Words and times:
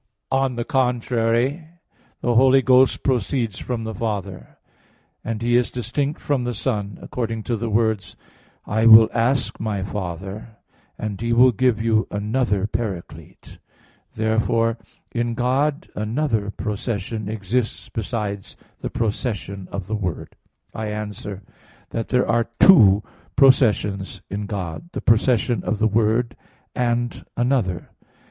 On 0.31 0.55
the 0.55 0.63
contrary, 0.65 1.63
The 2.21 2.33
Holy 2.33 2.63
Ghost 2.63 3.03
proceeds 3.03 3.59
from 3.59 3.83
the 3.83 3.93
Father 3.93 4.57
(John 5.23 5.31
15:26); 5.31 5.31
and 5.33 5.41
He 5.43 5.55
is 5.57 5.69
distinct 5.69 6.19
from 6.19 6.43
the 6.43 6.55
Son, 6.55 6.97
according 7.03 7.43
to 7.43 7.55
the 7.55 7.69
words, 7.69 8.15
"I 8.65 8.87
will 8.87 9.09
ask 9.13 9.59
My 9.59 9.83
Father, 9.83 10.57
and 10.97 11.21
He 11.21 11.33
will 11.33 11.51
give 11.51 11.79
you 11.79 12.07
another 12.09 12.65
Paraclete" 12.65 13.59
(John 14.15 14.15
14:16). 14.15 14.15
Therefore 14.15 14.77
in 15.11 15.35
God 15.35 15.87
another 15.93 16.49
procession 16.49 17.29
exists 17.29 17.87
besides 17.89 18.57
the 18.79 18.89
procession 18.89 19.67
of 19.71 19.85
the 19.85 19.93
Word. 19.93 20.35
I 20.73 20.87
answer 20.87 21.43
that, 21.91 22.07
There 22.07 22.27
are 22.27 22.49
two 22.59 23.03
processions 23.35 24.23
in 24.31 24.47
God; 24.47 24.89
the 24.93 25.01
procession 25.01 25.63
of 25.63 25.77
the 25.77 25.87
Word, 25.87 26.35
and 26.73 27.23
another. 27.37 27.91